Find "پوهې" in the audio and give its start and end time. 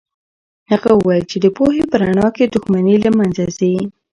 1.57-1.83